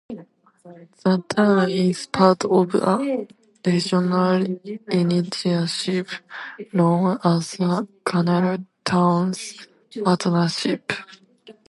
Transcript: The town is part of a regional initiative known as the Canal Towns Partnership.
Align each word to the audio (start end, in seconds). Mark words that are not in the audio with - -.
The 1.05 1.23
town 1.29 1.69
is 1.69 2.07
part 2.07 2.43
of 2.45 2.73
a 2.73 3.27
regional 3.63 4.43
initiative 4.89 6.23
known 6.73 7.19
as 7.23 7.51
the 7.51 7.87
Canal 8.03 8.65
Towns 8.83 9.67
Partnership. 10.03 10.91